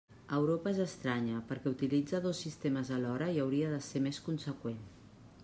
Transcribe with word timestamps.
Europa 0.35 0.71
és 0.75 0.79
estranya 0.85 1.41
perquè 1.51 1.73
utilitza 1.73 2.23
dos 2.25 2.41
sistemes 2.47 2.91
alhora, 2.97 3.29
i 3.37 3.41
hauria 3.45 3.71
de 3.77 3.83
ser 3.91 4.03
més 4.09 4.23
conseqüent. 4.31 4.83